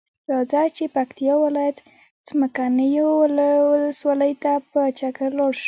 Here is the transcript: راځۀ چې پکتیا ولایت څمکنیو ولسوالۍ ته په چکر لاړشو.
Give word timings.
راځۀ 0.31 0.63
چې 0.75 0.83
پکتیا 0.95 1.33
ولایت 1.45 1.77
څمکنیو 2.27 3.07
ولسوالۍ 3.71 4.33
ته 4.43 4.51
په 4.71 4.81
چکر 4.99 5.29
لاړشو. 5.39 5.59